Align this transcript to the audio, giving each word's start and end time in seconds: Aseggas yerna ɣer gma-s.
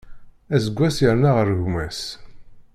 Aseggas 0.55 0.97
yerna 1.03 1.31
ɣer 1.37 1.49
gma-s. 1.61 2.01